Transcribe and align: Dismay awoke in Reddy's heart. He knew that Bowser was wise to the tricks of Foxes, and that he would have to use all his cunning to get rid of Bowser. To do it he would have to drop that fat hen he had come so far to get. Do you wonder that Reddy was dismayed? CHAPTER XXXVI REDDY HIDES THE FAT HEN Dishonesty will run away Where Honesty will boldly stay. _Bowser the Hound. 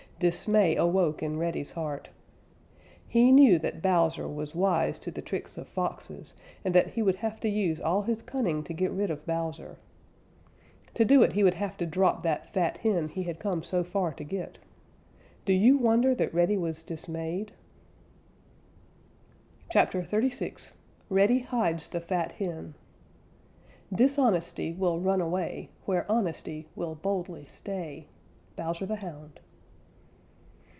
Dismay 0.23 0.75
awoke 0.75 1.23
in 1.23 1.39
Reddy's 1.39 1.71
heart. 1.71 2.11
He 3.07 3.31
knew 3.31 3.57
that 3.57 3.81
Bowser 3.81 4.27
was 4.27 4.53
wise 4.53 4.99
to 4.99 5.09
the 5.09 5.19
tricks 5.19 5.57
of 5.57 5.67
Foxes, 5.67 6.35
and 6.63 6.75
that 6.75 6.89
he 6.89 7.01
would 7.01 7.15
have 7.15 7.39
to 7.39 7.49
use 7.49 7.81
all 7.81 8.03
his 8.03 8.21
cunning 8.21 8.63
to 8.65 8.71
get 8.75 8.91
rid 8.91 9.09
of 9.09 9.25
Bowser. 9.25 9.77
To 10.93 11.03
do 11.03 11.23
it 11.23 11.33
he 11.33 11.43
would 11.43 11.55
have 11.55 11.75
to 11.77 11.87
drop 11.87 12.21
that 12.21 12.53
fat 12.53 12.77
hen 12.77 13.09
he 13.09 13.23
had 13.23 13.39
come 13.39 13.63
so 13.63 13.83
far 13.83 14.13
to 14.13 14.23
get. 14.23 14.59
Do 15.43 15.53
you 15.53 15.75
wonder 15.79 16.13
that 16.13 16.35
Reddy 16.35 16.55
was 16.55 16.83
dismayed? 16.83 17.53
CHAPTER 19.71 20.03
XXXVI 20.03 20.73
REDDY 21.09 21.39
HIDES 21.39 21.87
THE 21.87 21.99
FAT 21.99 22.33
HEN 22.33 22.75
Dishonesty 23.91 24.71
will 24.71 24.99
run 24.99 25.19
away 25.19 25.71
Where 25.85 26.05
Honesty 26.07 26.67
will 26.75 26.93
boldly 26.93 27.45
stay. 27.45 28.05
_Bowser 28.55 28.87
the 28.87 28.97
Hound. 28.97 29.39